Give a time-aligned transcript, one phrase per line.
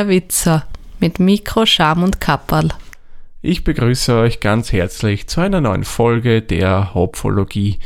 [0.00, 0.64] der Witzer
[0.98, 2.70] mit Mikro, Scham und Kapperl.
[3.42, 7.78] Ich begrüße euch ganz herzlich zu einer neuen Folge der Hopfologie.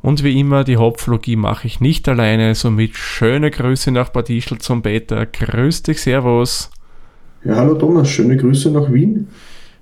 [0.00, 4.58] Und wie immer, die Hopfologie mache ich nicht alleine, somit schöne Grüße nach Bad Ischl
[4.58, 5.26] zum Peter.
[5.26, 6.70] Grüß dich, Servus.
[7.44, 9.26] Ja, hallo Thomas, schöne Grüße nach Wien.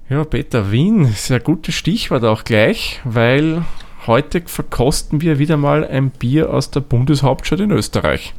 [0.08, 3.62] Ja, Peter, Wien ist ein gutes Stichwort auch gleich, weil
[4.06, 8.32] heute verkosten wir wieder mal ein Bier aus der Bundeshauptstadt in Österreich.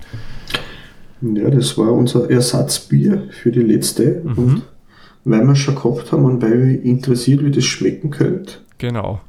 [1.22, 4.22] Ja, das war unser Ersatzbier für die letzte.
[4.24, 4.38] Mhm.
[4.38, 4.64] Und
[5.26, 8.54] weil wir es schon gehabt haben und weil wir interessiert, wie das schmecken könnte.
[8.78, 9.22] Genau.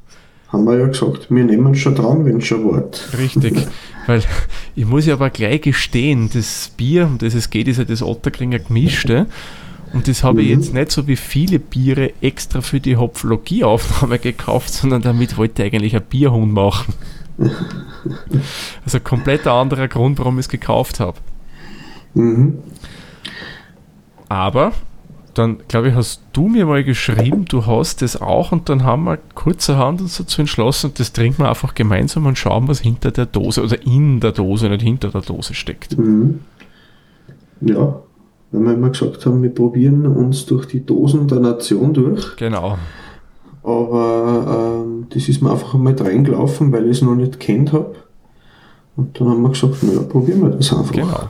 [0.49, 3.09] Haben wir ja gesagt, wir nehmen es schon dran, wenn es schon wart.
[3.17, 3.67] Richtig.
[4.05, 4.21] weil
[4.75, 8.01] ich muss ja aber gleich gestehen, das Bier, um das es geht, ist ja das
[8.01, 9.25] Otterkringer gemischte.
[9.93, 10.43] Und das habe mhm.
[10.43, 15.63] ich jetzt nicht so wie viele Biere extra für die Hopfologie-Aufnahme gekauft, sondern damit wollte
[15.63, 16.93] ich eigentlich ein Bierhund machen.
[18.85, 21.17] also komplett anderer Grund, warum ich es gekauft habe.
[22.17, 22.57] Mhm.
[24.29, 24.73] Aber
[25.33, 29.03] dann, glaube ich, hast du mir mal geschrieben, du hast das auch und dann haben
[29.03, 33.27] wir kurzerhand uns dazu entschlossen, das trinken wir einfach gemeinsam und schauen, was hinter der
[33.27, 35.97] Dose oder in der Dose, nicht hinter der Dose steckt.
[35.97, 36.39] Mhm.
[37.61, 38.01] Ja,
[38.51, 42.35] weil wir immer gesagt haben, wir probieren uns durch die Dosen der Nation durch.
[42.37, 42.77] Genau.
[43.63, 47.95] Aber ähm, das ist mir einfach einmal reingelaufen, weil ich es noch nicht kennt habe.
[48.95, 50.93] Und dann haben wir gesagt, naja, probieren wir das einfach.
[50.93, 51.29] Genau.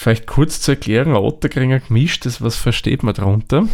[0.00, 3.68] Vielleicht kurz zu erklären, ein Otterkringer gemischtes, was versteht man darunter?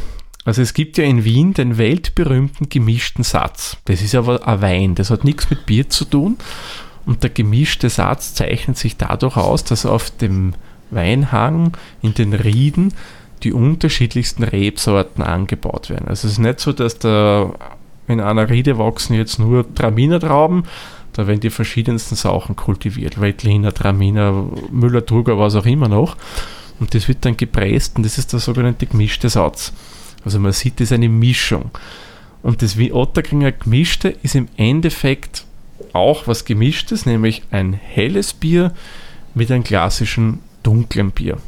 [0.44, 3.76] Also es gibt ja in Wien den weltberühmten gemischten Satz.
[3.84, 6.36] Das ist aber ein Wein, das hat nichts mit Bier zu tun.
[7.04, 10.54] Und der gemischte Satz zeichnet sich dadurch aus, dass auf dem
[10.90, 12.92] Weinhang in den Rieden
[13.44, 16.08] die unterschiedlichsten Rebsorten angebaut werden.
[16.08, 17.54] Also es ist nicht so, dass da
[18.08, 20.64] in einer Riede wachsen jetzt nur Traminer Trauben,
[21.16, 23.18] da werden die verschiedensten Sachen kultiviert.
[23.18, 24.32] Veltliner, Traminer,
[24.70, 26.14] Müller-Thurgau, was auch immer noch.
[26.78, 29.72] Und das wird dann gepresst und das ist der sogenannte gemischte Satz.
[30.26, 31.70] Also man sieht, das ist eine Mischung.
[32.42, 35.46] Und das wie Otterkringer gemischte ist im Endeffekt
[35.94, 38.74] auch was gemischtes, nämlich ein helles Bier
[39.34, 41.38] mit einem klassischen dunklen Bier.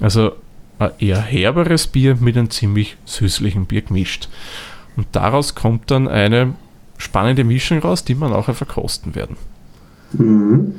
[0.00, 0.32] Also
[0.78, 4.28] ein eher herberes Bier mit einem ziemlich süßlichen Bier gemischt.
[4.96, 6.52] Und daraus kommt dann eine
[7.04, 9.36] spannende Mischung raus, die wir nachher verkosten werden.
[10.12, 10.74] Mhm.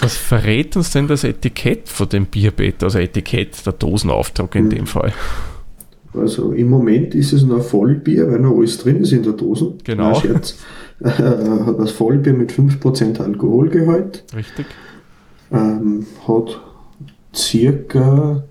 [0.00, 4.70] Was verrät uns denn das Etikett von dem Bierbeet, also Etikett, der Dosenaufdruck in mhm.
[4.70, 5.12] dem Fall?
[6.14, 9.74] Also im Moment ist es noch Vollbier, weil noch alles drin ist in der Dose.
[9.84, 10.14] Genau.
[10.14, 10.58] Scherz.
[11.04, 14.24] hat das Vollbier mit 5% Alkoholgehalt.
[14.34, 14.66] Richtig.
[15.52, 16.60] Ähm, hat
[17.34, 18.42] circa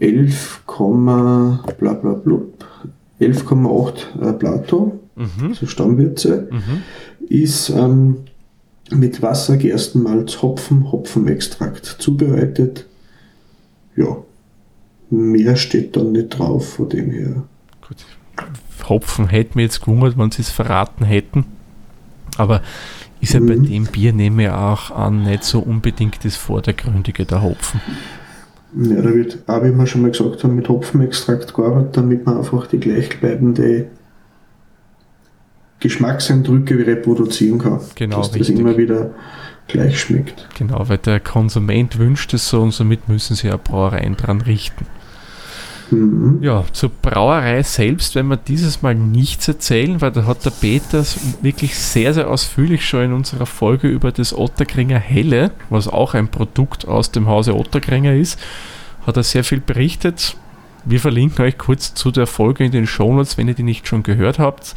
[0.00, 2.40] 11, bla bla bla
[3.20, 5.54] 11,8 äh, Plato mhm.
[5.54, 6.82] so Stammwürze, mhm.
[7.28, 8.18] ist ähm,
[8.90, 12.86] mit Wasser, Gerstenmalz, Hopfen, Hopfenextrakt zubereitet.
[13.96, 14.16] Ja,
[15.10, 17.44] mehr steht dann nicht drauf, von dem her.
[17.86, 18.04] Gut.
[18.88, 21.46] Hopfen hätte mir jetzt gewundert, wenn sie es verraten hätten.
[22.36, 22.60] Aber
[23.20, 23.46] ist ja mhm.
[23.46, 27.80] bei dem Bier, nehme ich auch an, nicht so unbedingt das Vordergründige der Hopfen.
[28.76, 32.38] Ja, da wird auch, wie wir schon mal gesagt haben, mit Hopfenextrakt gearbeitet, damit man
[32.38, 33.86] einfach die gleichbleibende
[35.84, 37.78] Geschmackseindrücke reproduzieren kann.
[37.94, 38.56] Genau, dass richtig.
[38.56, 39.10] das immer wieder
[39.68, 40.48] gleich schmeckt.
[40.56, 44.86] Genau, weil der Konsument wünscht es so und somit müssen sie ja Brauereien dran richten.
[45.90, 46.38] Mhm.
[46.40, 51.18] Ja, zur Brauerei selbst wenn wir dieses Mal nichts erzählen, weil da hat der Peters
[51.42, 56.28] wirklich sehr, sehr ausführlich schon in unserer Folge über das Otterkringer Helle, was auch ein
[56.28, 58.40] Produkt aus dem Hause Otterkringer ist,
[59.06, 60.34] hat er sehr viel berichtet.
[60.86, 64.02] Wir verlinken euch kurz zu der Folge in den Shownotes, wenn ihr die nicht schon
[64.02, 64.74] gehört habt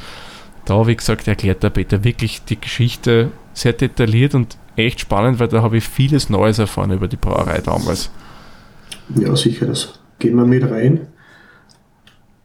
[0.70, 5.48] da, wie gesagt, erklärt der Peter wirklich die Geschichte sehr detailliert und echt spannend, weil
[5.48, 8.12] da habe ich vieles Neues erfahren über die Brauerei damals.
[9.16, 11.08] Ja, sicher, das gehen wir mit rein.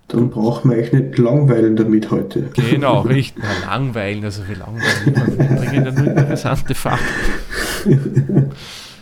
[0.09, 2.51] Dann brauchen wir euch nicht langweilen damit heute.
[2.55, 3.43] Genau, richtig.
[3.43, 5.39] Na, langweilen, also wie langweilen.
[5.39, 7.07] Wir bringen ja nur interessante Fakten.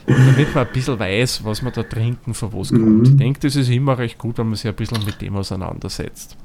[0.07, 2.83] damit man ein bisschen weiß, was wir da trinken, von was kommt.
[2.85, 3.03] Mhm.
[3.05, 6.37] Ich denke, das ist immer recht gut, wenn man sich ein bisschen mit dem auseinandersetzt.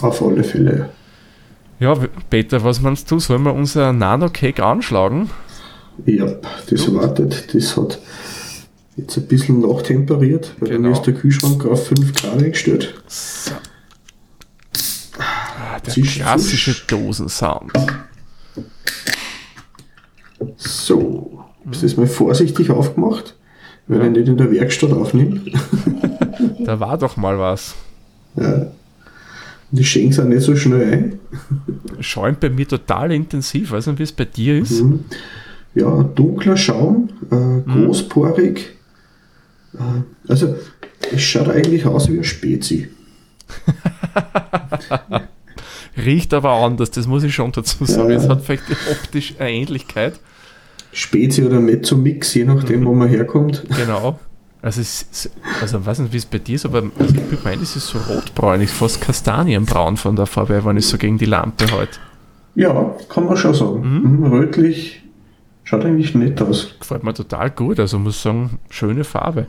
[0.00, 0.90] Auf alle Fälle.
[1.80, 1.94] Ja,
[2.30, 3.18] Peter, was meinst du?
[3.18, 5.30] Sollen wir unser Nano-Cake anschlagen?
[6.06, 6.26] Ja,
[6.70, 6.94] das Gut.
[6.94, 7.54] wartet.
[7.54, 7.98] Das hat
[8.96, 10.82] jetzt ein bisschen nachtemperiert, weil genau.
[10.84, 12.94] dann ist der Kühlschrank auf 5 Grad eingestellt.
[13.06, 13.52] So.
[15.18, 16.86] Ah, der Zisch, klassische zisch.
[16.86, 17.72] Dosensound.
[20.56, 23.34] So, ist das mal vorsichtig aufgemacht,
[23.86, 24.04] weil ja.
[24.06, 25.40] ich nicht in der Werkstatt aufnehme.
[26.64, 27.74] da war doch mal was.
[28.36, 28.66] Ja.
[29.76, 31.18] Die schenken es auch nicht so schnell ein.
[32.00, 33.72] Schäumt bei mir total intensiv.
[33.72, 34.82] Weiß nicht, wie es bei dir ist.
[34.82, 35.00] Mhm.
[35.74, 37.64] Ja, dunkler Schaum, äh, mhm.
[37.66, 38.70] großporig.
[39.72, 39.80] Mhm.
[39.80, 40.54] Äh, also
[41.12, 42.88] Es schaut eigentlich aus wie ein Spezi.
[45.96, 48.10] Riecht aber anders, das muss ich schon dazu sagen.
[48.10, 48.16] Ja.
[48.16, 50.14] Es hat vielleicht optisch eine Ähnlichkeit.
[50.92, 53.64] Spezi oder Mezzo-Mix, je nachdem, wo man herkommt.
[53.76, 54.18] Genau.
[54.64, 55.30] Also, ist-
[55.60, 57.86] also ich weiß nicht, wie es bei dir ist, aber also ich meine, es ist
[57.88, 62.00] so rotbraun, ist fast kastanienbraun von der Farbe, wenn es so gegen die Lampe halt.
[62.54, 63.82] Ja, kann man schon sagen.
[64.20, 64.24] Mhm.
[64.32, 65.02] Rötlich
[65.64, 66.74] schaut eigentlich nett aus.
[66.80, 69.46] Gefällt mir total gut, also muss sagen, schöne Farbe.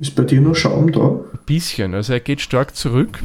[0.00, 1.00] Ist bei dir noch Schaum da?
[1.00, 3.18] Ein bisschen, also er geht stark zurück.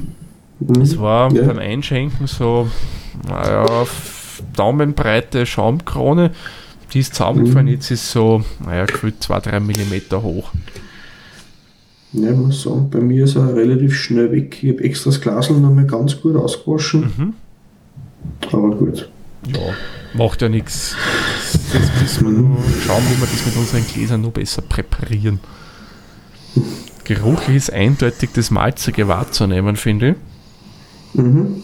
[0.59, 0.81] Mhm.
[0.81, 1.43] Es war Ja.
[1.45, 2.67] beim Einschenken so,
[3.27, 3.85] naja,
[4.55, 6.31] Daumenbreite Schaumkrone.
[6.93, 7.73] Die ist zusammengefallen, Mhm.
[7.73, 10.51] jetzt ist so, naja, gefühlt 2-3 mm hoch.
[12.13, 14.63] Ja, ich muss sagen, bei mir ist er relativ schnell weg.
[14.63, 17.13] Ich habe extra das Glasl noch mal ganz gut ausgewaschen.
[17.15, 17.33] Mhm.
[18.51, 19.09] Aber gut.
[19.47, 19.59] Ja,
[20.15, 20.95] macht ja nichts.
[21.71, 25.39] Das müssen wir nur schauen, wie wir das mit unseren Gläsern noch besser präparieren.
[27.03, 30.15] Geruchlich ist eindeutig das Malzige wahrzunehmen, finde
[31.13, 31.21] ich.
[31.21, 31.63] Mhm.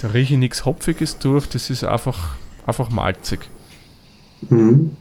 [0.00, 2.36] Da rieche ich nichts Hopfiges durch, das ist einfach,
[2.66, 3.40] einfach malzig.
[4.48, 4.96] Mhm.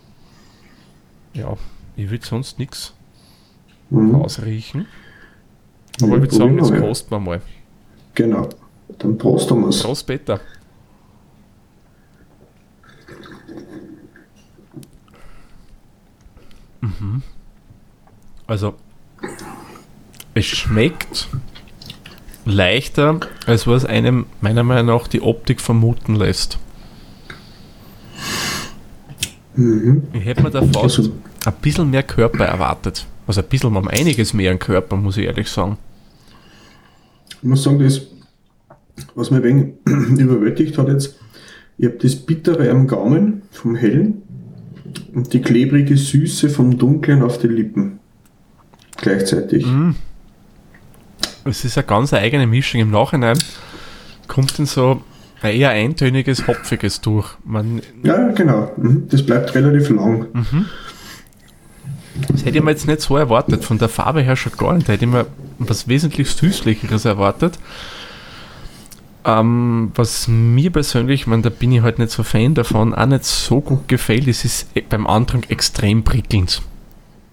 [1.33, 1.55] Ja,
[1.95, 2.93] ich würde sonst nichts
[3.89, 4.15] Mhm.
[4.15, 4.87] ausriechen.
[6.01, 6.87] Aber Ja, ich würde sagen, jetzt wir mal.
[6.87, 7.41] kosten wir mal.
[8.15, 8.49] Genau.
[8.99, 9.81] Dann Prost, Thomas.
[9.81, 10.39] Prost, Peter.
[16.81, 17.21] Mhm.
[18.47, 18.75] Also,
[20.33, 21.27] es schmeckt
[22.45, 26.59] leichter, als was einem meiner Meinung nach die Optik vermuten lässt.
[29.55, 30.03] Mhm.
[30.13, 31.11] Ich hätte mir da fast Also-
[31.45, 33.05] ein bisschen mehr Körper erwartet.
[33.27, 35.77] Also ein bisschen um einiges mehr an Körper, muss ich ehrlich sagen.
[37.29, 38.01] Ich muss sagen, das,
[39.15, 39.73] was mir ein wenig
[40.19, 41.15] überwältigt hat jetzt,
[41.77, 44.21] ich habe das Bittere am Gaumen vom Hellen
[45.13, 47.99] und die klebrige Süße vom Dunklen auf die Lippen.
[48.97, 49.65] Gleichzeitig.
[49.65, 49.95] Mhm.
[51.43, 52.81] Es ist eine ganz eigene Mischung.
[52.81, 53.37] Im Nachhinein
[54.27, 55.01] kommt dann so
[55.43, 57.27] eher eintöniges, hopfiges durch.
[57.43, 58.71] Man, Ja, genau.
[58.77, 59.07] Mhm.
[59.09, 60.27] Das bleibt relativ lang.
[62.29, 63.63] das hätte ich mir jetzt nicht so erwartet.
[63.63, 64.87] Von der Farbe her schon gar nicht.
[64.87, 65.27] Da hätte ich mir
[65.59, 67.59] was wesentlich Süßlicheres erwartet.
[69.27, 73.23] Ähm, was mir persönlich, man, da bin ich halt nicht so Fan davon, auch nicht
[73.25, 76.61] so gut gefällt, es ist e- beim Antrunk extrem prickelnd.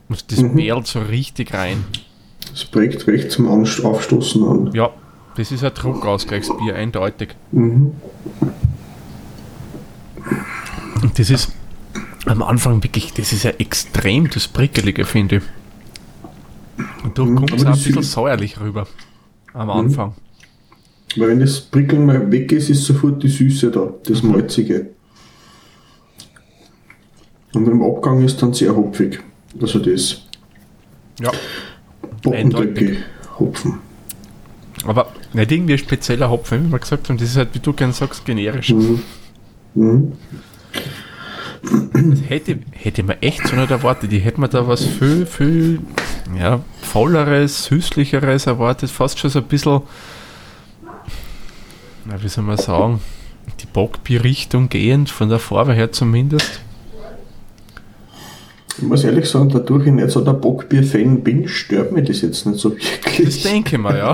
[0.08, 0.56] Und Das Mhm.
[0.56, 1.84] perlt so richtig rein.
[2.50, 4.70] Das prägt recht zum Aufstoßen an.
[4.72, 4.90] Ja,
[5.36, 7.30] das ist ein Druckausgleichsbier, eindeutig.
[7.52, 7.92] Mhm.
[11.02, 11.52] Und das ist
[12.26, 15.42] am Anfang wirklich, das ist ja extrem das Prickelige, finde ich.
[17.04, 18.86] Und da Mhm, kommt es ein bisschen säuerlich rüber.
[19.54, 20.14] Am Anfang.
[21.16, 24.90] Weil wenn das Prickeln mal weg ist, ist sofort die Süße da, das Malzige.
[27.52, 29.20] Und im Abgang ist dann sehr hopfig.
[29.60, 30.22] Also das
[31.20, 31.30] Ja.
[32.22, 32.96] bockendrücke
[33.38, 33.78] Hopfen.
[34.86, 37.72] Aber nicht irgendwie ein spezieller Hopfen, wie wir gesagt haben, das ist halt, wie du
[37.72, 38.70] gerne sagst, generisch.
[38.70, 39.02] Mhm.
[39.74, 40.12] Mhm.
[41.62, 44.12] Das hätte, hätte man echt so nicht erwartet.
[44.12, 45.80] Ich hätte mir da was viel, viel
[46.36, 48.90] ja, volleres, süßlicheres erwartet.
[48.90, 49.82] Fast schon so ein bisschen,
[52.04, 53.00] na, wie soll man sagen,
[53.60, 56.60] die Bockbier-Richtung gehend, von der Farbe her zumindest.
[58.78, 62.46] Ich muss ehrlich sagen, dadurch ich nicht so der Bockbier-Fan bin, stört mir das jetzt
[62.46, 63.42] nicht so Das wirklich.
[63.42, 64.12] denke ich mir, ja.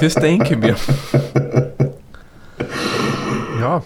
[0.00, 0.74] Das denke ich mir.
[3.60, 3.82] Ja,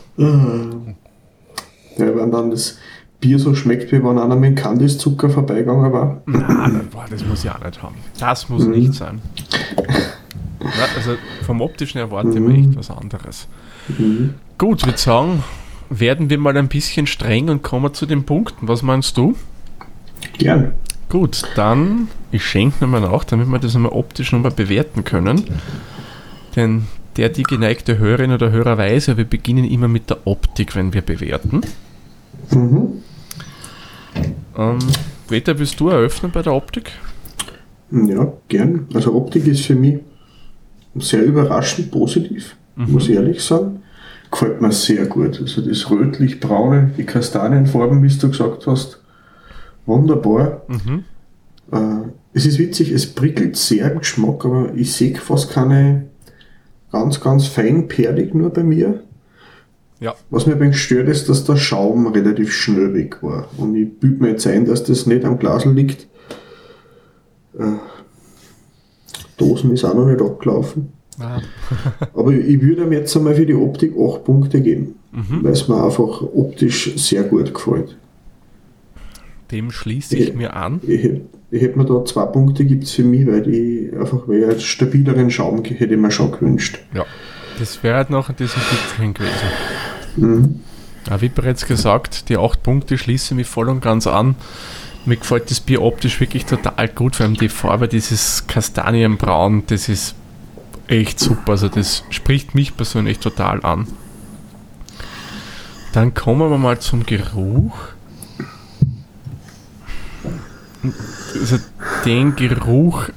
[1.97, 2.79] Ja, wenn dann das
[3.21, 6.23] Bier so schmeckt, wie wenn einer mit Candice-Zucker vorbeigegangen war.
[6.27, 7.97] nein, boah, das muss ich auch nicht haben.
[8.19, 9.21] Das muss nicht sein.
[10.97, 11.13] Also
[11.45, 13.47] vom optischen erwarte ich mir echt was anderes.
[13.99, 14.35] Mhm.
[14.59, 15.43] Gut, würde sagen,
[15.91, 18.69] werden wir mal ein bisschen streng und kommen zu den Punkten.
[18.69, 19.37] Was meinst du?
[20.39, 20.73] Gern.
[21.09, 25.45] Gut, dann, ich schenke nochmal nach, damit wir das nochmal optisch nochmal bewerten können.
[26.55, 30.77] Denn der, die geneigte Hörerin oder Hörer weiß ja, wir beginnen immer mit der Optik,
[30.77, 31.63] wenn wir bewerten.
[32.53, 33.03] Mhm.
[34.57, 34.79] Ähm,
[35.27, 36.93] Peter, willst du eröffnen bei der Optik?
[37.91, 38.87] Ja, gern.
[38.95, 39.99] Also Optik ist für mich
[40.95, 43.83] sehr überraschend positiv, muss ich ehrlich sagen.
[44.31, 45.41] Gefällt mir sehr gut.
[45.41, 49.03] Also das rötlich-braune, die Kastanienfarben, wie du gesagt hast,
[49.87, 50.63] wunderbar.
[50.69, 51.05] Mhm.
[51.73, 56.07] Äh, es ist witzig, es prickelt sehr im Geschmack, aber ich sehe fast keine
[56.93, 59.03] ganz, ganz fein perlig nur bei mir.
[60.01, 63.49] Ja, Was mir ein wenig stört, ist, dass der Schaum relativ schnell weg war.
[63.59, 66.09] Und ich büte mir jetzt ein, dass das nicht am Glasl liegt.
[67.59, 67.77] Äh,
[69.37, 70.93] Dosen ist auch noch nicht abgelaufen.
[71.21, 71.41] Ah,
[72.15, 75.43] Aber ich würde ihm jetzt einmal für die Optik 8 Punkte geben, Mhm.
[75.43, 77.97] weil es mir einfach optisch sehr gut gefällt.
[79.51, 80.81] Dem schließe ich mir an.
[80.87, 81.05] Ich,
[81.51, 84.61] ich hätte mir da zwei Punkte gibt's für mich, weil ich einfach, weil ich einen
[84.61, 86.79] stabileren Schaum hätte ich mir schon gewünscht.
[86.95, 87.05] Ja.
[87.59, 88.61] Das wäre halt noch in diesem
[88.97, 89.35] drin gewesen.
[90.17, 90.61] Mhm.
[91.09, 94.37] Aber wie bereits gesagt, die acht Punkte schließen mich voll und ganz an.
[95.07, 99.89] Mir gefällt das Bier optisch wirklich total gut, vor allem die Farbe, dieses Kastanienbraun, das
[99.89, 100.15] ist
[100.91, 101.53] echt super.
[101.53, 103.87] Also das spricht mich persönlich total an.
[105.93, 107.77] Dann kommen wir mal zum Geruch.
[111.35, 111.59] Also
[112.05, 113.09] den Geruch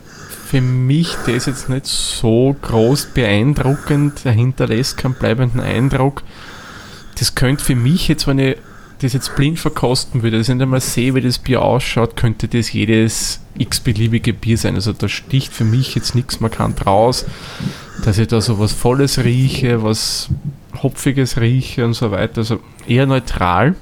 [0.48, 6.24] für mich, der ist jetzt nicht so groß beeindruckend, der hinterlässt keinen bleibenden Eindruck
[7.20, 8.58] das könnte für mich jetzt, wenn ich
[9.04, 12.72] das jetzt blind verkosten würde, also nicht einmal sehe, wie das Bier ausschaut, könnte das
[12.74, 14.76] jedes x-beliebige Bier sein.
[14.76, 17.26] Also da sticht für mich jetzt nichts markant raus,
[18.04, 20.30] dass ich da so was Volles rieche, was
[20.82, 22.40] Hopfiges rieche und so weiter.
[22.40, 23.76] Also eher neutral.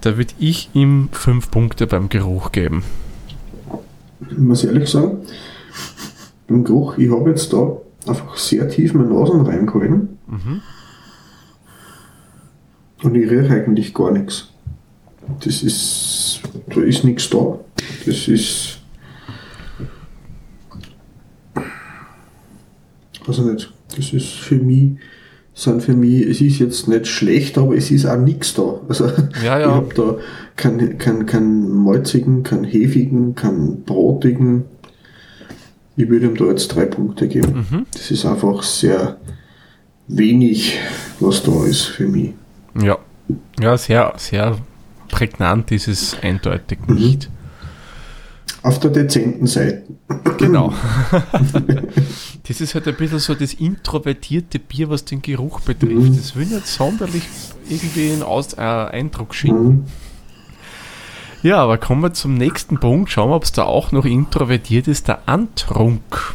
[0.00, 2.82] Da würde ich ihm fünf Punkte beim Geruch geben.
[4.30, 5.18] Ich muss ehrlich sagen,
[6.48, 7.76] beim Geruch, ich habe jetzt da
[8.06, 10.18] einfach sehr tief meine Nasen reingehalten
[13.02, 14.48] und ich rieche eigentlich gar nichts.
[15.44, 16.40] Das ist,
[16.74, 17.58] da ist nichts da.
[18.06, 18.78] Das ist,
[23.26, 24.92] also nicht, das ist für mich,
[25.54, 28.80] sind für mich, es ist jetzt nicht schlecht, aber es ist auch nichts da.
[28.88, 29.12] Also Ja,
[29.58, 29.74] ich ja.
[29.74, 30.16] habe da
[30.56, 34.64] keinen kein, kein malzigen, keinen hefigen, keinen brotigen.
[35.96, 37.66] Ich würde ihm da jetzt drei Punkte geben.
[37.70, 37.86] Mhm.
[37.92, 39.18] Das ist einfach sehr
[40.08, 40.78] wenig,
[41.20, 42.32] was da ist für mich.
[42.80, 42.98] Ja.
[43.60, 44.58] Ja, sehr, sehr
[45.08, 47.30] prägnant ist es eindeutig nicht.
[48.62, 49.84] Auf der dezenten Seite.
[50.38, 50.72] Genau.
[52.48, 56.18] das ist halt ein bisschen so das introvertierte Bier, was den Geruch betrifft.
[56.18, 57.24] Das will nicht sonderlich
[57.68, 59.68] irgendwie einen Aus äh, Eindruck schicken.
[59.68, 59.84] Mhm.
[61.42, 63.10] Ja, aber kommen wir zum nächsten Punkt.
[63.10, 65.08] Schauen wir, ob es da auch noch introvertiert ist.
[65.08, 66.34] Der Antrunk.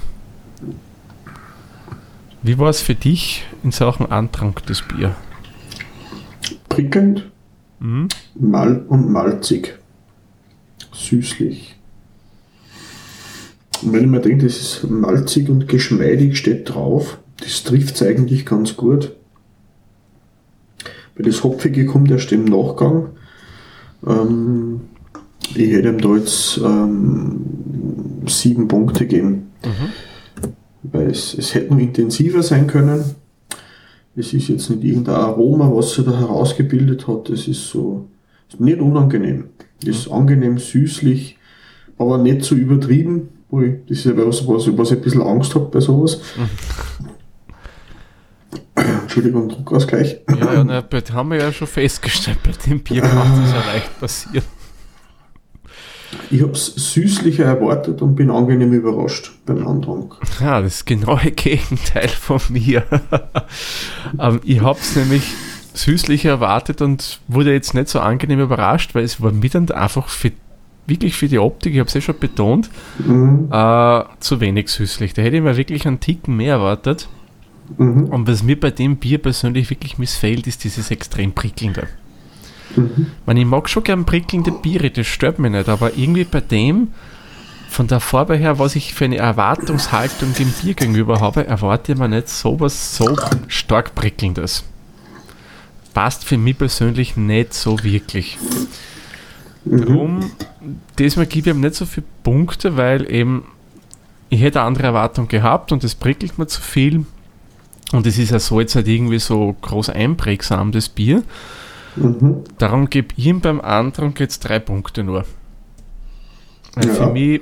[2.43, 5.15] Wie war es für dich in Sachen Antrunk des Bier?
[6.77, 7.31] Prickelnd,
[7.79, 8.07] Mhm.
[8.39, 9.79] mal und malzig.
[10.93, 11.75] Süßlich.
[13.81, 18.03] Und wenn ich mir denke, das ist malzig und geschmeidig, steht drauf, das trifft es
[18.03, 19.13] eigentlich ganz gut.
[21.15, 23.09] Weil das Hopfige kommt erst im Nachgang.
[24.05, 24.81] Ähm,
[25.55, 27.41] ich hätte ihm da jetzt ähm,
[28.27, 29.51] sieben Punkte geben.
[30.83, 33.03] Weil es, es hätte noch intensiver sein können.
[34.19, 37.29] Es ist jetzt nicht irgendein Aroma, was sich da herausgebildet hat.
[37.29, 38.09] Es ist so
[38.49, 39.49] ist nicht unangenehm.
[39.81, 41.37] Es ist angenehm, süßlich,
[41.97, 43.29] aber nicht so übertrieben.
[43.51, 46.19] Ich, das ist ja was, was, was ich ein bisschen Angst habe bei sowas.
[48.75, 50.19] Entschuldigung, Druckausgleich.
[50.29, 52.39] Ja, ja, na, das haben wir ja schon festgestellt.
[52.43, 54.45] Bei dem Bier kann das ja leicht passieren.
[56.29, 60.13] Ich habe es süßlicher erwartet und bin angenehm überrascht beim Andrang.
[60.39, 62.83] Ja, das genaue Gegenteil von mir.
[64.19, 65.23] ähm, ich habe es nämlich
[65.73, 70.07] süßlich erwartet und wurde jetzt nicht so angenehm überrascht, weil es war mir dann einfach
[70.09, 70.31] für,
[70.87, 72.69] wirklich für die Optik, ich habe es ja schon betont,
[73.05, 73.49] Mhm.
[73.51, 75.13] äh, zu wenig süßlich.
[75.13, 77.07] Da hätte ich mir wirklich einen Ticken mehr erwartet.
[77.77, 78.05] Mhm.
[78.05, 81.87] Und was mir bei dem Bier persönlich wirklich missfällt, ist dieses extrem prickelnde.
[82.75, 83.07] Mhm.
[83.27, 86.89] Ich, mag schon gern prickelnde Biere, das stört mich nicht, aber irgendwie bei dem,
[87.69, 91.97] von der Farbe her, was ich für eine Erwartungshaltung dem Bier gegenüber habe, erwarte ich
[91.97, 93.15] mir nicht sowas so
[93.47, 94.63] stark prickelndes.
[95.93, 98.37] Passt für mich persönlich nicht so wirklich.
[99.65, 100.31] Drum,
[100.97, 103.43] diesmal gebe ich ihm nicht so viele Punkte, weil eben
[104.29, 107.05] ich hätte eine andere Erwartung gehabt und es prickelt mir zu viel.
[107.93, 111.23] Und es ist ja so jetzt halt irgendwie so groß einprägsam, das Bier.
[111.97, 112.43] Mhm.
[112.57, 115.25] Darum gebe ich ihm beim Antrunk jetzt drei Punkte nur.
[116.75, 116.93] Weil Ja.
[116.93, 117.41] für mich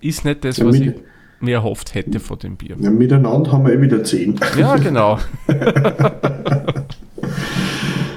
[0.00, 0.92] ist nicht das, Ja, was ich
[1.40, 2.76] mir erhofft hätte von dem Bier.
[2.78, 4.38] Ja, miteinander haben wir eh wieder zehn.
[4.56, 5.18] Ja, genau.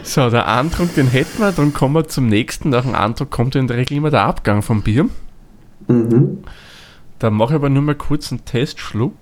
[0.03, 2.69] so, der Antrunk, den hätten wir, dann kommen wir zum nächsten.
[2.69, 5.09] Nach dem Antrunk kommt in der Regel immer der Abgang vom Bier.
[5.87, 6.39] Mhm.
[7.19, 9.13] Da mache ich aber nur mal kurz einen Testschluck.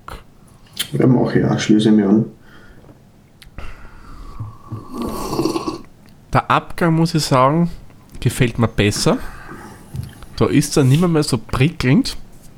[0.92, 2.24] Ja, mache ich auch, schließe ich mich an.
[6.34, 7.70] Der Abgang, muss ich sagen,
[8.18, 9.18] gefällt mir besser.
[10.36, 12.16] Da ist er nicht mehr, mehr so prickelnd,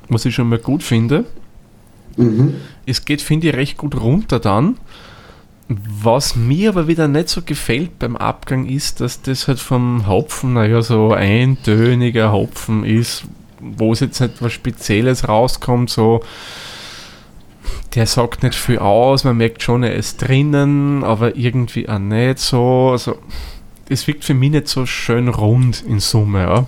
[0.09, 1.25] was ich schon mal gut finde.
[2.17, 2.55] Mhm.
[2.87, 4.77] Es geht, finde ich, recht gut runter dann.
[5.69, 10.53] Was mir aber wieder nicht so gefällt beim Abgang ist, dass das halt vom Hopfen,
[10.53, 13.25] naja, so eintöniger Hopfen ist,
[13.59, 16.21] wo es jetzt nicht was Spezielles rauskommt, so
[17.95, 22.39] der sagt nicht viel aus, man merkt schon, er ist drinnen, aber irgendwie auch nicht
[22.39, 22.89] so.
[22.91, 23.17] Also,
[23.89, 26.67] es wirkt für mich nicht so schön rund in Summe, ja.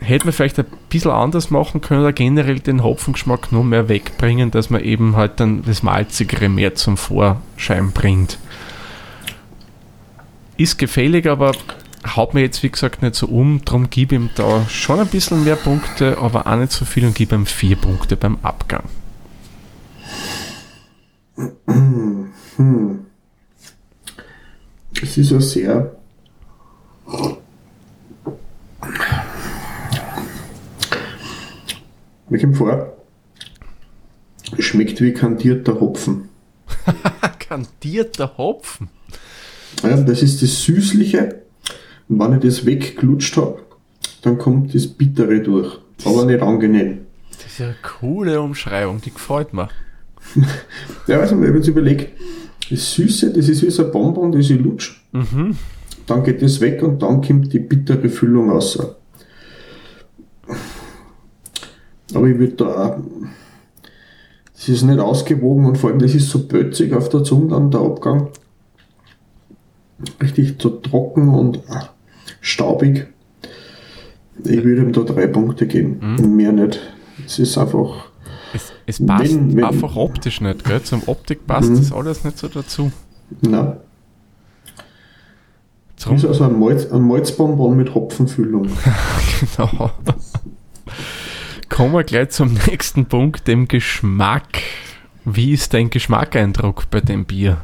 [0.00, 4.50] hätte man vielleicht ein bisschen anders machen können oder generell den Hopfengeschmack nur mehr wegbringen,
[4.50, 8.38] dass man eben halt dann das Malzigere mehr zum Vorschein bringt.
[10.56, 11.52] Ist gefällig, aber
[12.16, 15.44] haut mir jetzt wie gesagt nicht so um, darum gebe ihm da schon ein bisschen
[15.44, 18.84] mehr Punkte, aber auch nicht so viel und gebe ihm vier Punkte beim Abgang.
[22.56, 23.06] Hm.
[25.02, 25.96] Es ist ja sehr.
[32.28, 32.96] Mir kommt vor,
[34.56, 36.28] es schmeckt wie kandierter Hopfen.
[37.38, 38.88] Kandierter Hopfen?
[39.82, 41.42] Ja, das ist das Süßliche.
[42.08, 43.62] Und wenn ich das wegglutscht habe,
[44.22, 45.78] dann kommt das Bittere durch.
[46.04, 47.06] Aber nicht angenehm.
[47.32, 49.68] Das ist ja eine coole Umschreibung, die gefällt mir.
[51.06, 52.10] Ja, also, ich habe jetzt überlegt,
[52.70, 55.02] das Süße, das ist wie so ein Bonbon, das ich lutsch.
[55.12, 55.56] Mhm.
[56.06, 58.78] Dann geht das weg und dann kommt die bittere Füllung raus.
[62.14, 62.96] Aber ich würde da auch,
[64.54, 67.70] das ist nicht ausgewogen und vor allem das ist so bötzig auf der Zunge dann
[67.70, 68.28] der Abgang.
[70.20, 71.90] Richtig so trocken und ah,
[72.40, 73.06] staubig.
[74.44, 76.80] Ich würde ihm da drei Punkte geben und mehr nicht.
[77.26, 78.09] Es ist einfach,
[78.52, 80.82] Es, es passt Wenn- wenn- einfach optisch nicht, gell?
[80.82, 81.76] Zum Optik passt Mhm.
[81.76, 82.90] das alles nicht so dazu.
[83.42, 83.76] na,
[86.02, 88.68] Drum, ist also ein, Malz, ein Malzbonbon mit Hopfenfüllung.
[89.56, 89.90] genau.
[91.68, 94.62] Kommen wir gleich zum nächsten Punkt, dem Geschmack.
[95.26, 97.58] Wie ist dein Geschmackeindruck bei dem Bier?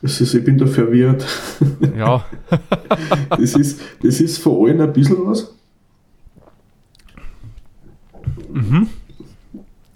[0.00, 1.26] Das ist, ich bin da verwirrt.
[1.96, 2.24] Ja,
[3.30, 5.52] Das ist, das ist von allen ein bisschen was.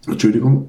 [0.07, 0.69] Entschuldigung.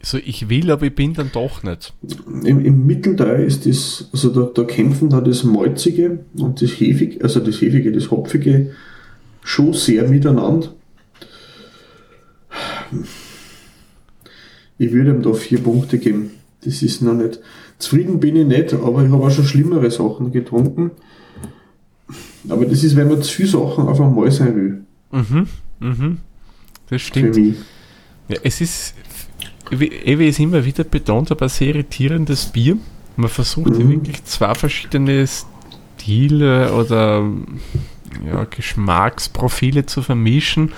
[0.00, 1.92] so ich will, aber ich bin dann doch nicht.
[2.44, 7.22] Im, Im Mittelteil ist das, also da, da kämpfen da das Malzige und das Hefige,
[7.22, 8.72] also das Hefige, das Hopfige
[9.42, 10.74] schon sehr miteinander.
[14.78, 16.30] Ich würde ihm da vier Punkte geben.
[16.64, 17.40] Das ist noch nicht.
[17.78, 20.90] Zufrieden bin ich nicht, aber ich habe auch schon schlimmere Sachen getrunken.
[22.48, 24.84] Aber das ist, wenn man zu viele Sachen auf einmal sein will.
[25.10, 25.48] Mhm,
[25.80, 26.18] mhm.
[26.90, 27.36] Das stimmt.
[28.28, 28.94] Ja, es ist,
[29.70, 32.76] wie, eh, wie ich es immer wieder betont habe, ein sehr irritierendes Bier.
[33.16, 33.90] Man versucht Mhm.
[33.90, 37.24] wirklich zwei verschiedene Stile oder
[38.26, 40.72] ja, Geschmacksprofile zu vermischen.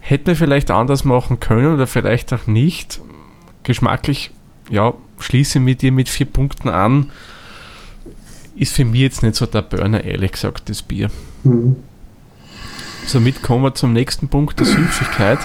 [0.00, 3.00] Hätte vielleicht anders machen können oder vielleicht auch nicht.
[3.62, 4.30] Geschmacklich,
[4.70, 7.10] ja, schließe mit dir mit vier Punkten an.
[8.56, 11.10] Ist für mich jetzt nicht so der Burner, ehrlich gesagt, das Bier.
[11.42, 11.76] Mhm.
[13.06, 15.38] Somit kommen wir zum nächsten Punkt der Süffigkeit.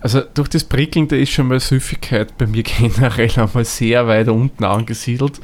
[0.00, 4.28] Also durch das Prickeln, da ist schon mal Süffigkeit bei mir generell einmal sehr weit
[4.28, 5.40] unten angesiedelt.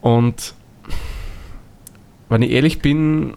[0.00, 0.54] Und
[2.28, 3.34] wenn ich ehrlich bin,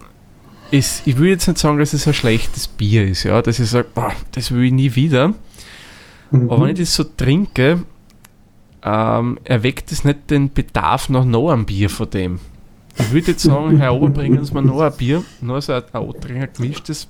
[0.70, 3.68] ist, ich will jetzt nicht sagen, dass es ein schlechtes Bier ist, ja, dass ich
[3.68, 5.34] sage, boah, das will ich nie wieder.
[6.30, 6.50] Mhm.
[6.50, 7.82] Aber wenn ich das so trinke,
[8.82, 12.40] ähm, erweckt es nicht den Bedarf nach noch einem Bier von dem.
[12.98, 15.82] Ich würde jetzt sagen, Herr Ober, bringen Sie mir noch ein Bier, noch so ein,
[15.92, 17.08] ein gemischtes.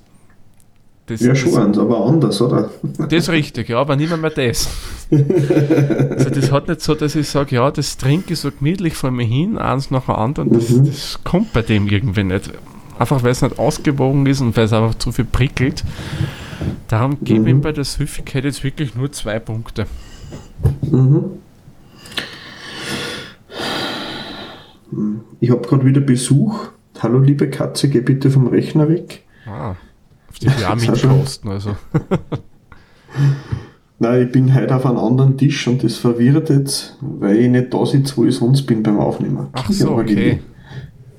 [1.07, 2.69] Das, Ja, das, schon eins, aber anders, oder?
[2.83, 4.69] das ist richtig, ja, aber nicht mehr, das.
[5.11, 9.11] Also das hat nicht so, dass ich sage, ja, das trinke ich so gemütlich vor
[9.11, 10.53] mir hin, eins nach dem anderen.
[10.53, 10.85] Das, Mhm.
[10.85, 12.51] das kommt bei dem irgendwie nicht.
[12.99, 15.83] Einfach weil es nicht ausgewogen ist und weil es einfach zu viel prickelt.
[16.87, 17.47] Darum gebe ich Mhm.
[17.47, 19.87] ihm bei der Süffigkeit jetzt wirklich nur zwei Punkte.
[20.83, 21.23] Mhm.
[25.39, 26.69] Ich habe gerade wieder Besuch.
[26.99, 29.23] Hallo liebe Katze, geh bitte vom Rechner weg.
[29.45, 29.75] Ah,
[30.29, 31.75] auf die mitkosten, also.
[33.99, 37.73] Nein, ich bin heute auf einem anderen Tisch und das verwirrt jetzt, weil ich nicht
[37.73, 39.47] da sitze, wo ich sonst bin beim Aufnehmen.
[39.53, 40.39] Ach so, okay.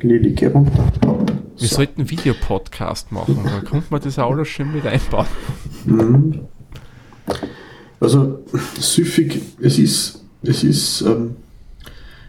[0.00, 0.84] Lili, geh runter.
[1.00, 1.76] Wir So.
[1.76, 5.26] sollten einen Videopodcast machen, da kommt man das auch alles schön mit einbauen.
[5.84, 6.40] Mhm.
[8.00, 8.40] Also
[8.80, 11.36] süffig, es ist, es ist, ähm,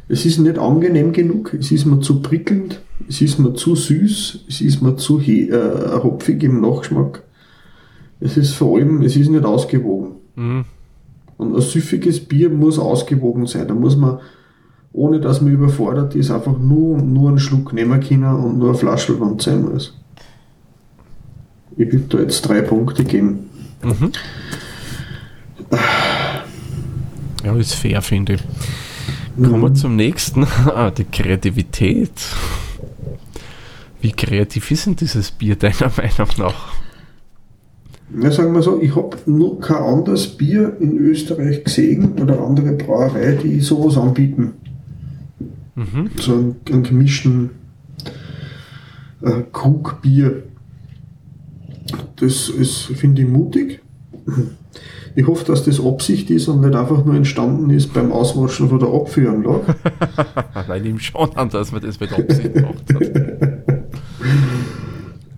[0.07, 4.45] es ist nicht angenehm genug, es ist mir zu prickelnd, es ist mir zu süß,
[4.47, 7.23] es ist mir zu äh, hopfig im Nachgeschmack.
[8.19, 10.15] Es ist vor allem, es ist nicht ausgewogen.
[10.35, 10.65] Mhm.
[11.37, 13.67] Und ein süffiges Bier muss ausgewogen sein.
[13.67, 14.19] Da muss man,
[14.93, 18.77] ohne dass man überfordert ist, einfach nur, nur einen Schluck nehmen können und nur eine
[18.77, 19.97] Flaschelwand sein muss.
[21.75, 23.49] Ich würde da jetzt drei Punkte geben.
[23.83, 24.11] Mhm.
[27.43, 28.41] Ja, ist fair, finde ich.
[29.35, 30.45] Kommen wir zum nächsten.
[30.65, 32.11] Ah, die Kreativität.
[34.01, 36.73] Wie kreativ ist denn dieses Bier deiner Meinung nach?
[38.21, 42.73] Ja, sagen wir so, ich habe nur kein anderes Bier in Österreich gesehen oder andere
[42.73, 44.53] Brauerei, die sowas anbieten.
[45.75, 46.11] Mhm.
[46.19, 47.51] So einen, einen gemischten
[49.21, 50.43] äh, Krug Bier.
[52.17, 53.81] Das ist, finde ich, mutig.
[55.15, 58.79] Ich hoffe, dass das Absicht ist und nicht einfach nur entstanden ist beim Auswaschen von
[58.79, 59.75] der Abführanlage.
[60.67, 62.83] Nein, ihm schon an, dass man das mit Absicht macht.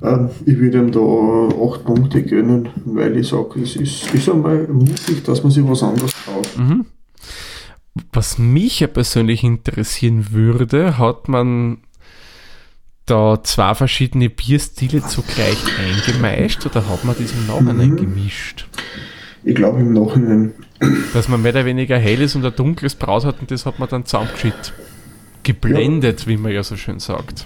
[0.03, 4.67] Ähm, ich würde ihm da 8 Punkte gönnen, weil ich sage, es ist, ist einmal
[4.67, 6.47] mutig, dass man sich was anderes traut.
[8.11, 11.77] Was mich ja persönlich interessieren würde, hat man
[13.05, 17.97] da zwei verschiedene Bierstile zugleich eingemeischt oder hat man das im Nachhinein Mhm.
[17.97, 18.67] gemischt?
[19.45, 20.53] Ich glaube im Nachhinein.
[21.13, 23.87] Dass man mehr oder weniger helles und ein dunkles Braus hat und das hat man
[23.87, 24.73] dann zusammengeschickt.
[25.43, 27.45] Geblendet, wie man ja so schön sagt.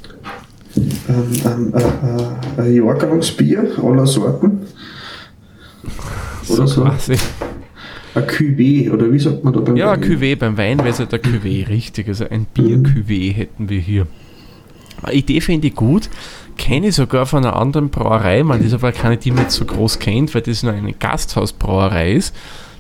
[0.78, 0.94] Ähm,
[1.46, 4.62] ähm, äh, äh, ein Jahrgangsbier aller Sorten.
[6.48, 6.84] Oder so.
[6.84, 7.16] quasi.
[8.16, 10.04] Ein Cuvée, oder wie sagt man da beim Ja, Wein?
[10.04, 12.08] Cuvée, beim Wein wäre es ja der Cuvée, richtig.
[12.08, 14.08] Also ein Bier-Cuvée hätten wir hier.
[15.04, 16.10] Eine Idee finde ich gut.
[16.60, 18.44] Kenne ich sogar von einer anderen Brauerei.
[18.44, 22.12] Man, ist aber keine, die man jetzt so groß kennt, weil das nur eine Gasthausbrauerei
[22.12, 22.36] ist.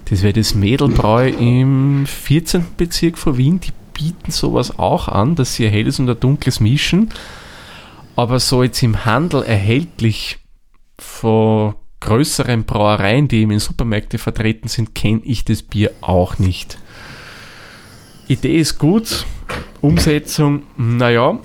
[0.09, 2.65] Das wäre das Mädelbräu im 14.
[2.75, 3.61] Bezirk von Wien.
[3.61, 7.09] Die bieten sowas auch an, dass sie ein helles und ein dunkles mischen.
[8.17, 10.39] Aber so jetzt im Handel erhältlich
[10.99, 16.77] von größeren Brauereien, die eben in Supermärkten vertreten sind, kenne ich das Bier auch nicht.
[18.29, 19.25] Idee ist gut,
[19.81, 21.39] Umsetzung, naja,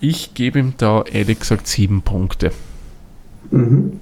[0.00, 2.52] ich gebe ihm da ehrlich gesagt sieben Punkte.
[3.50, 4.00] Mhm.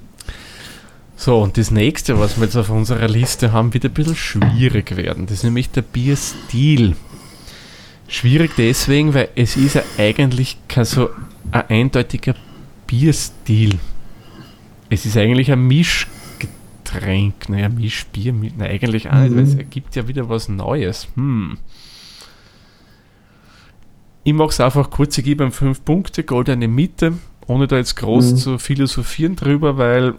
[1.17, 4.97] So, und das nächste, was wir jetzt auf unserer Liste haben, wird ein bisschen schwierig
[4.97, 5.27] werden.
[5.27, 6.95] Das ist nämlich der Bierstil.
[8.07, 11.11] Schwierig deswegen, weil es ist ja eigentlich kein so
[11.51, 12.35] ein eindeutiger
[12.87, 13.79] Bierstil.
[14.91, 17.49] Es ist eigentlich ein Mischgetränk.
[17.49, 19.59] Naja, Mischbier, mi- na, eigentlich auch nicht, weil es Mhm.
[19.61, 21.09] ergibt ja wieder was Neues.
[21.17, 21.59] Hm.
[24.29, 27.15] Ich mache es einfach kurz, ich gebe ihm 5 Punkte, goldene Mitte,
[27.47, 28.37] ohne da jetzt groß Mhm.
[28.37, 30.17] zu philosophieren drüber, weil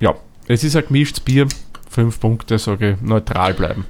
[0.00, 0.14] ja,
[0.46, 1.46] es ist ein gemischtes Bier,
[1.90, 3.84] 5 Punkte, sage ich, neutral bleiben.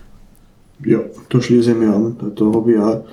[0.84, 0.98] Ja,
[1.28, 2.16] da schließe ich mich an.
[2.34, 3.04] Da habe ich auch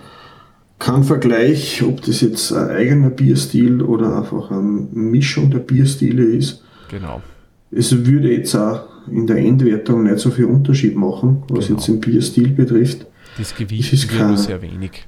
[0.79, 4.61] keinen Vergleich, ob das jetzt ein eigener Bierstil oder einfach eine
[4.93, 6.63] Mischung der Bierstile ist.
[6.89, 7.21] Genau.
[7.69, 11.77] Es würde jetzt auch in der Endwertung nicht so viel Unterschied machen, was Genau.
[11.77, 13.05] jetzt den Bierstil betrifft.
[13.37, 15.05] Das Gewicht ist kein- sehr wenig.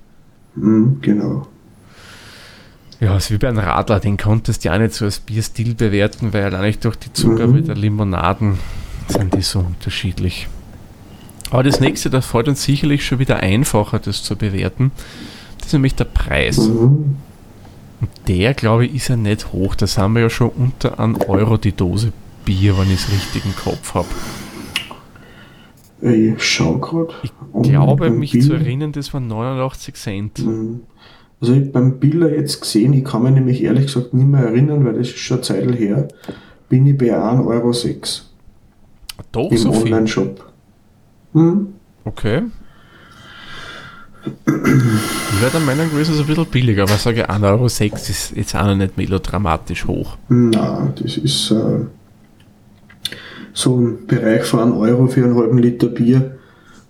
[0.60, 1.48] Mhm, genau.
[3.00, 5.20] Ja, es ist wie bei einem Radler, den konntest du ja auch nicht so als
[5.20, 7.66] Bierstil bewerten, weil allein durch die Zucker Mhm.
[7.66, 8.58] der Limonaden
[9.08, 10.48] sind die so unterschiedlich.
[11.52, 14.92] Aber das nächste, da fällt uns sicherlich schon wieder einfacher, das zu bewerten.
[15.60, 16.58] Das ist nämlich der Preis.
[16.58, 17.18] Mhm.
[18.28, 19.76] Der, glaube ich, ist ja nicht hoch.
[19.76, 22.12] Da sind wir ja schon unter 1 Euro die Dose
[22.46, 24.08] Bier, wenn ich es richtig im Kopf habe.
[26.02, 27.14] Ich schau gerade.
[27.24, 27.32] Ich
[27.64, 30.46] glaube, mich zu erinnern, das waren 89 Cent.
[30.46, 30.82] Mhm.
[31.40, 34.86] Also ich beim Biller jetzt gesehen, ich kann mich nämlich ehrlich gesagt nicht mehr erinnern,
[34.86, 36.08] weil das ist schon eine Zeit her,
[36.68, 37.74] bin ich bei 1,06 Euro
[39.32, 39.72] Doch, im so.
[39.72, 40.46] Online-Shop.
[41.34, 41.68] Mhm.
[42.06, 42.44] Okay.
[44.46, 47.80] Ich wäre der Meinung gewesen, es ein bisschen billiger, aber ich sage 1,06 Euro ist
[48.36, 50.18] jetzt auch noch nicht melodramatisch hoch.
[50.30, 51.86] Na, das ist äh,
[53.58, 56.38] so ein Bereich von 1 Euro für einen halben Liter Bier.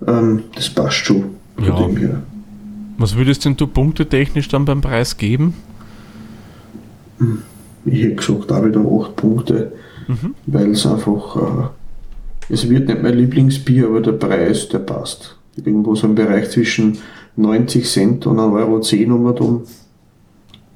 [0.06, 1.23] Ähm, das passt schon.
[1.62, 1.88] Ja.
[2.97, 5.53] Was würdest denn du punktetechnisch dann beim Preis geben?
[7.86, 9.71] Ich hätte gesagt, auch wieder 8 Punkte,
[10.10, 10.36] Mhm.
[10.45, 15.38] weil es einfach, äh, es wird nicht mein Lieblingsbier, aber der Preis, der passt.
[15.56, 16.97] Irgendwo so im Bereich zwischen
[17.38, 19.62] 90 Cent und 1,10 Euro 10 um und um.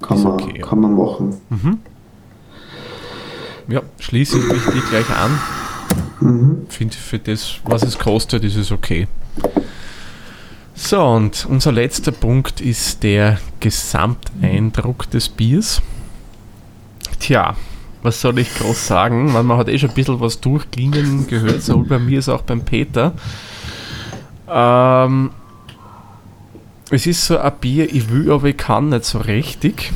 [0.00, 0.66] Kann, Ist man, okay, ja.
[0.66, 1.34] kann man machen.
[1.50, 1.78] Mhm.
[3.68, 5.30] Ja, schließe ich mich gleich an.
[6.22, 6.66] Mhm.
[6.68, 9.08] Finde für das, was es kostet, ist es okay.
[10.74, 15.82] So, und unser letzter Punkt ist der Gesamteindruck des Biers.
[17.20, 17.56] Tja,
[18.02, 19.32] was soll ich groß sagen?
[19.32, 22.42] Man, man hat eh schon ein bisschen was durchklingen gehört, sowohl bei mir als auch
[22.42, 23.12] beim Peter.
[24.48, 25.30] Ähm,
[26.90, 29.92] es ist so ein Bier, ich will, aber ich kann nicht so richtig.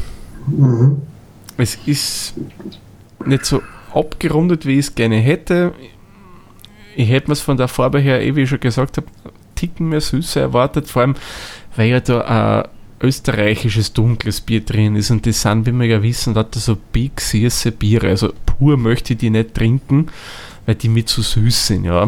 [0.47, 1.03] Mhm.
[1.57, 2.35] Es ist
[3.25, 3.63] nicht so
[3.93, 5.73] abgerundet, wie ich es gerne hätte.
[6.97, 9.07] Ich hätte mir es von der Farbe her, eh, wie ich schon gesagt habe,
[9.55, 11.15] Ticken mehr Süße erwartet, vor allem,
[11.77, 12.69] weil ja da ein
[13.01, 17.21] österreichisches dunkles Bier drin ist und das sind, wie wir ja wissen, da so big
[17.21, 18.09] süße Biere.
[18.09, 20.07] Also pur möchte ich die nicht trinken,
[20.65, 22.05] weil die mir zu süß sind, ja.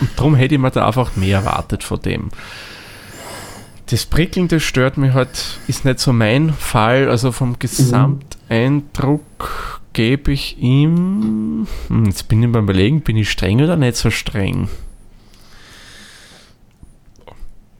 [0.00, 2.30] Und darum hätte ich mir da einfach mehr erwartet von dem.
[3.86, 7.10] Das Prickeln, das stört mich halt, ist nicht so mein Fall.
[7.10, 11.66] Also vom Gesamteindruck gebe ich ihm.
[11.88, 14.68] Hm, jetzt bin ich beim Überlegen, bin ich streng oder nicht so streng?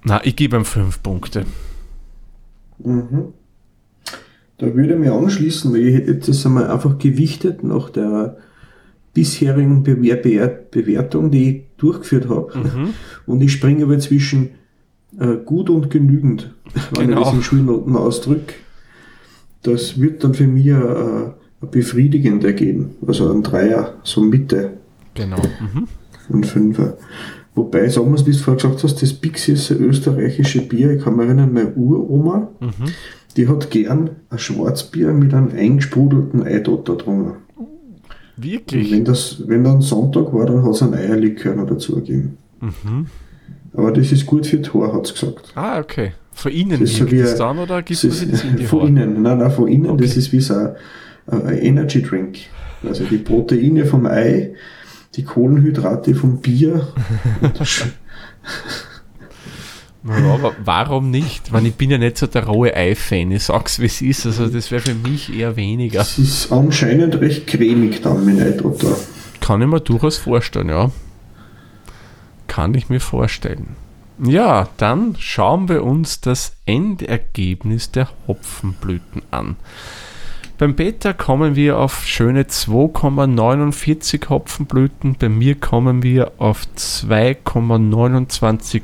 [0.05, 1.45] Na, ich gebe ihm fünf Punkte.
[2.83, 3.35] Mhm.
[4.59, 8.37] Da würde ich mich anschließen, weil ich hätte jetzt das einmal einfach gewichtet nach der
[9.15, 12.57] bisherigen Bewer Bewer Bewertung, die ich durchgeführt habe.
[12.59, 12.95] Mhm.
[13.27, 14.51] Und ich springe aber zwischen
[15.19, 16.55] äh, gut und genügend,
[16.97, 17.21] wenn Genau.
[17.21, 18.55] ich das in Schulnoten ausdrücke.
[19.63, 21.31] Das wird dann für mich äh,
[21.63, 22.91] ein befriedigender geben.
[23.07, 24.73] Also ein Dreier, so Mitte,
[25.15, 25.37] Genau.
[25.39, 25.89] Mhm.
[26.33, 26.97] ein Fünfer.
[27.55, 30.93] Wobei, sagen wir es, wie du vorher gesagt hast, das Pixi ist ein österreichische Bier.
[30.93, 32.71] Ich kann mich erinnern, meine Uroma, Mhm.
[33.37, 37.37] die hat gern ein Schwarzbier mit einem eingesprudelten Eidotter drunter.
[37.57, 37.69] Und
[38.37, 38.93] Wirklich?
[38.93, 42.39] wenn, das, wenn dann Sonntag war, dann hat es einen Eierlikör noch dazu gegeben.
[42.61, 43.07] Mhm.
[43.75, 45.53] Aber das ist gut für Tor, hat es gesagt.
[45.55, 46.13] Ah, okay.
[46.33, 48.57] Von innen Das ist so wie es ein- dann oder gibt Das sich das in
[48.57, 50.19] die von innen, nein, nein, von innen, das Okay.
[50.21, 50.71] ist wie so ein
[51.33, 52.39] Energy Drink.
[52.83, 54.55] Also die Proteine vom Ei,
[55.15, 56.89] die Kohlenhydrate vom Bier.
[60.03, 61.53] Ja, aber warum nicht?
[61.53, 63.31] Weil ich bin ja nicht so der rohe Ei-Fan.
[63.33, 64.25] Ich sag's wie es ist.
[64.25, 66.01] Also das wäre für mich eher weniger.
[66.01, 68.97] Es ist anscheinend recht cremig dann mit Eidotter.
[69.41, 70.91] Kann ich mir durchaus vorstellen, ja.
[72.47, 73.77] Kann ich mir vorstellen.
[74.23, 79.57] Ja, dann schauen wir uns das Endergebnis der Hopfenblüten an.
[80.61, 85.17] Beim Beta kommen wir auf schöne 2,49 Hopfenblüten.
[85.19, 88.83] Bei mir kommen wir auf 2,295.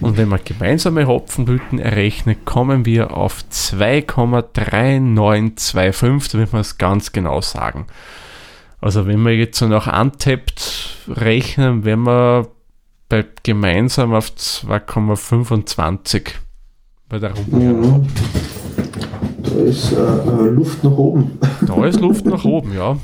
[0.00, 7.40] Und wenn man gemeinsame Hopfenblüten errechnet, kommen wir auf 2,3925, damit wir es ganz genau
[7.40, 7.86] sagen.
[8.80, 12.48] Also wenn wir jetzt so nach Untapped rechnen, wären wir
[13.08, 16.30] bei gemeinsam auf 2,25
[17.08, 18.08] bei der Rumänien.
[19.56, 19.64] Mhm.
[19.64, 21.38] Da ist äh, äh, Luft nach oben.
[21.66, 22.98] Da ist Luft nach oben, ja.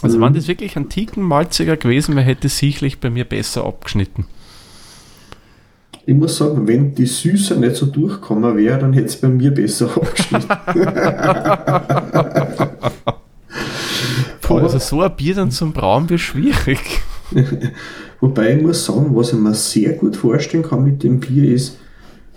[0.00, 3.64] Also wenn das wirklich ein Ticken malziger gewesen wäre, hätte es sicherlich bei mir besser
[3.64, 4.26] abgeschnitten.
[6.06, 9.50] Ich muss sagen, wenn die Süße nicht so durchkommen wäre, dann hätte es bei mir
[9.50, 10.48] besser abgeschnitten.
[14.48, 17.02] Boah, also so ein Bier dann zum Brauen wird schwierig.
[18.20, 21.76] Wobei ich muss sagen, was ich mir sehr gut vorstellen kann mit dem Bier ist,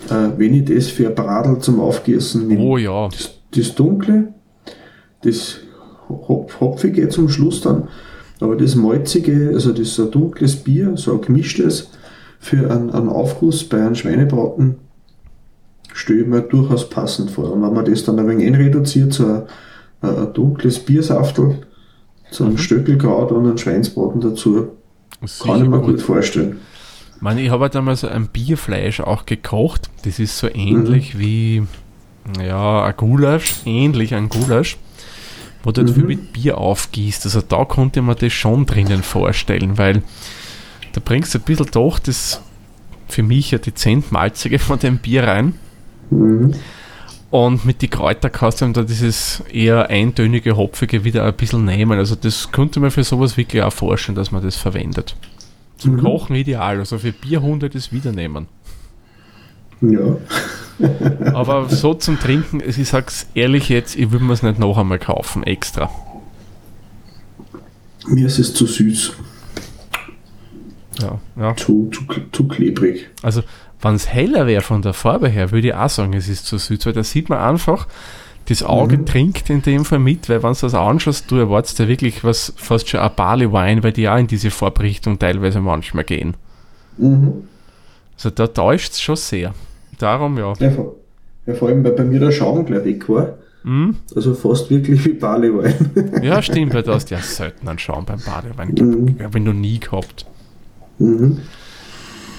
[0.10, 2.62] äh, wenn ich das für ein Bradel zum Aufgießen nehme.
[2.62, 4.34] Oh ja, Das, das Dunkle,
[5.24, 5.58] das
[6.10, 7.88] Hop Hopfige zum Schluss dann,
[8.40, 11.90] aber das Malzige, also das so ein dunkles Bier, so ein gemischtes,
[12.40, 14.76] für einen, einen Aufguss bei einem Schweinebraten,
[15.94, 17.54] stelle ich mir durchaus passend vor.
[17.54, 19.44] Und wenn man das dann ein wenig einreduziert, so ein,
[20.02, 21.60] ein, dunkles Biersaftel,
[22.32, 24.70] so ein Stöckelkraut und ein Schweinsbraten dazu,
[25.44, 26.60] kann ich mir gut vorstellen.
[27.22, 29.92] Ich meine, ich habe halt einmal so ein Bierfleisch auch gekocht.
[30.06, 31.62] Das ist so ähnlich wie,
[32.44, 34.78] ja, ein Gulasch, ähnlich ein Gulasch,
[35.62, 36.10] wo du halt viel Mhm.
[36.10, 37.24] mit Bier aufgießt.
[37.26, 40.02] Also da konnte man das schon drinnen vorstellen, weil
[40.94, 42.42] da bringst du ein bisschen doch das
[43.08, 45.54] für mich ja dezent malzige von dem Bier rein.
[46.10, 46.56] Mhm.
[47.30, 51.66] Und mit die Kräuter kannst du dann da dieses eher eintönige, hopfige wieder ein bisschen
[51.66, 52.00] nehmen.
[52.00, 55.16] Also das könnte man für sowas wirklich auch vorstellen, dass man das verwendet.
[55.82, 56.02] Zum Mhm.
[56.02, 58.48] Kochen ideal, also für Bierhunde das wieder nehmen.
[59.82, 60.18] Ja.
[61.34, 65.00] Aber so zum Trinken, ich sag's ehrlich jetzt, ich würde mir es nicht noch einmal
[65.00, 65.90] kaufen, extra.
[68.08, 69.14] Mir ist es zu süß,
[71.02, 71.56] Ja, ja.
[71.56, 73.10] zu, zu, zu klebrig.
[73.24, 73.42] Also,
[73.82, 76.58] wenn es heller wäre von der Farbe her, würde ich auch sagen, es ist zu
[76.60, 77.88] süß, weil da sieht man einfach,
[78.52, 79.06] das Auge Mhm.
[79.06, 82.54] trinkt in dem Fall mit, weil wenn du das anschaust, du erwartest ja wirklich was,
[82.58, 86.36] fast schon ein Barley Wine, weil die auch in diese Farbrichtung teilweise manchmal gehen.
[86.98, 87.44] Mhm.
[88.16, 89.54] Also da täuscht es schon sehr.
[89.98, 90.54] Darum ja.
[90.60, 90.96] Ja, vor,
[91.46, 93.34] ja, vor allem, weil bei mir der Schaum gleich weg war.
[93.64, 93.96] Hm?
[94.16, 95.74] Also fast wirklich wie Barleywein.
[96.24, 98.70] Ja, stimmt, weil du hast ja selten einen Schaum beim Badewein.
[98.70, 99.18] Mhm.
[99.24, 100.26] Habe ich noch nie gehabt.
[101.00, 101.40] mhm.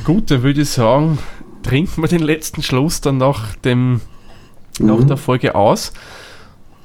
[0.04, 1.18] Gut, dann würde ich sagen,
[1.62, 4.00] trinken wir den letzten Schluss dann nach, dem,
[4.80, 5.06] nach Mhm.
[5.06, 5.92] der Folge aus.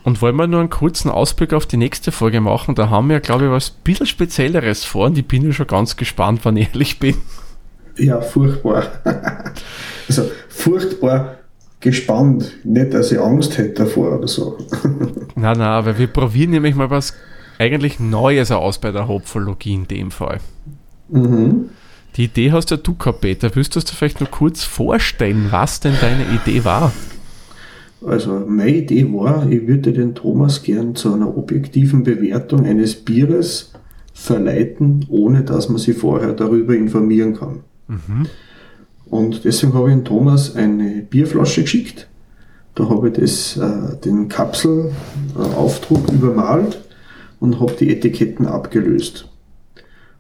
[0.04, 2.76] Und wollen wir nur einen kurzen Ausblick auf die nächste Folge machen?
[2.76, 5.68] Da haben wir, glaube ich, was ein bisschen Spezielleres vor und ich bin ja schon
[5.68, 7.16] ganz gespannt, wann ich ehrlich bin.
[7.98, 8.84] Ja, furchtbar.
[10.08, 11.40] also furchtbar
[11.80, 12.54] gespannt.
[12.64, 14.58] Nicht, dass ich Angst hätte davor oder so.
[15.36, 17.14] Nein, nein, weil wir probieren nämlich mal was
[17.60, 20.38] eigentlich Neues aus bei der Hopfologie in dem Fall.
[21.10, 21.70] Mhm.
[22.16, 23.54] Die Idee hast ja du gehabt, Peter.
[23.56, 26.92] Willst du dir vielleicht nur kurz vorstellen, was denn deine Idee war?
[28.06, 33.72] Also meine Idee war, ich würde den Thomas gern zu einer objektiven Bewertung eines Bieres
[34.14, 37.62] verleiten, ohne dass man sich vorher darüber informieren kann.
[39.06, 42.08] Und deswegen habe ich den Thomas eine Bierflasche geschickt.
[42.76, 46.80] Da habe ich das, äh, den Kapselaufdruck übermalt
[47.40, 49.28] und habe die Etiketten abgelöst.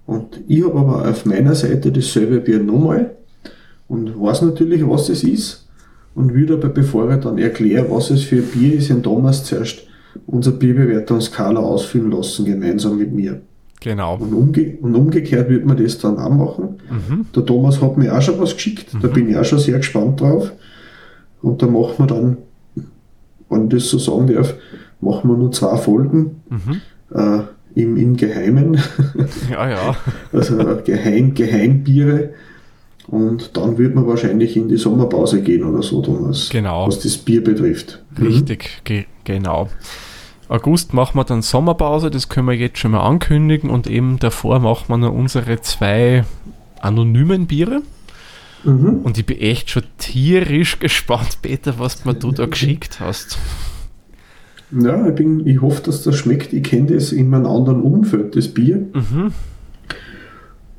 [0.07, 3.11] Und ich habe aber auf meiner Seite dasselbe Bier nochmal
[3.87, 5.66] und weiß natürlich, was es ist
[6.17, 9.43] und würde aber, bevor ich dann erkläre, was es für ein Bier ist, den Thomas
[9.43, 9.83] zuerst
[10.25, 13.41] unser Bierbewertungskala ausfüllen lassen, gemeinsam mit mir.
[13.81, 14.15] Genau.
[14.17, 16.77] Und, umge und umgekehrt wird man das dann auch machen.
[16.89, 17.27] Mhm.
[17.35, 20.19] Der Thomas hat mir auch schon was geschickt, da bin ich auch schon sehr gespannt
[20.19, 20.51] drauf.
[21.43, 22.37] Und da machen wir dann,
[23.49, 24.55] wenn ich das so sagen darf,
[24.99, 26.81] machen wir nur zwei Folgen Mhm.
[27.15, 27.39] äh,
[27.79, 28.79] im, im Geheimen,
[29.51, 29.95] Ja, ja.
[30.33, 32.31] also Geheim, Geheimbiere.
[33.07, 36.49] Und dann wird man wahrscheinlich in die Sommerpause gehen oder so, Thomas.
[36.49, 36.87] Genau.
[36.87, 38.03] Was das Bier betrifft.
[38.19, 39.69] Richtig, ge genau.
[40.49, 44.59] August machen wir dann Sommerpause, das können wir jetzt schon mal ankündigen und eben davor
[44.59, 46.23] machen wir noch unsere zwei
[46.79, 47.81] anonymen Biere.
[48.63, 49.01] Mhm.
[49.03, 53.37] Und ich bin echt schon tierisch gespannt, Peter, was du mir du da geschickt hast.
[54.71, 56.51] Ja, ich, bin, ich hoffe, dass das schmeckt.
[56.51, 58.85] Ich kenne das in meinem anderen Umfeld, das Bier.
[58.93, 59.31] Mhm.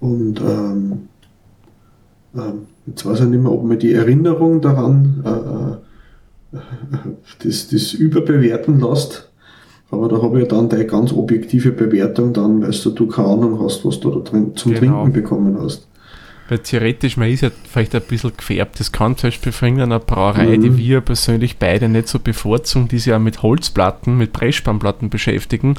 [0.01, 1.09] Und ähm,
[2.87, 6.59] jetzt weiß ich nicht mehr, ob mir die Erinnerung daran äh, äh,
[7.45, 9.31] das, das überbewerten lässt.
[9.91, 13.85] Aber da habe ich dann deine ganz objektive Bewertung dann, weil du keine Ahnung hast,
[13.87, 15.03] was du da drin zum Genau.
[15.03, 15.87] Trinken bekommen hast.
[16.51, 18.81] Weil theoretisch, man ist ja vielleicht ein bisschen gefärbt.
[18.81, 20.63] Das kann zum Beispiel von irgendeiner Brauerei, Mhm.
[20.63, 25.77] die wir persönlich beide nicht so bevorzugen, die sich ja mit Holzplatten, mit Pressspanplatten beschäftigen.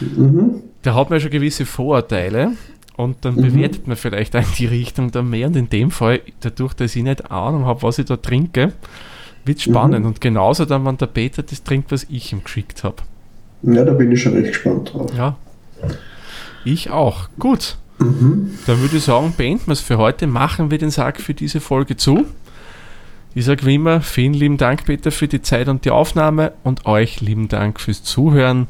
[0.00, 0.62] Mhm.
[0.82, 2.52] Da hat man ja schon gewisse Vorurteile
[2.96, 3.42] und dann Mhm.
[3.42, 5.46] bewertet man vielleicht auch in die Richtung dann mehr.
[5.48, 8.72] Und in dem Fall, dadurch, dass ich nicht Ahnung habe, was ich da trinke,
[9.44, 10.00] wird spannend.
[10.00, 10.06] Mhm.
[10.06, 12.96] Und genauso dann, wenn der Peter das trinkt, was ich ihm geschickt habe.
[13.62, 15.10] Ja, da bin ich schon recht gespannt drauf.
[15.16, 15.36] Ja.
[16.64, 17.28] Ich auch.
[17.38, 17.76] Gut.
[17.98, 18.50] Mhm.
[18.66, 20.26] Dann würde ich sagen, beenden wir es für heute.
[20.26, 22.24] Machen wir den Sack für diese Folge zu.
[23.34, 26.86] Ich sage wie immer, vielen lieben Dank, Peter, für die Zeit und die Aufnahme und
[26.86, 28.66] euch lieben Dank fürs Zuhören.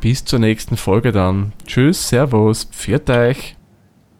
[0.00, 1.52] Bis zur nächsten Folge dann.
[1.66, 3.56] Tschüss, Servus, pfiat euch.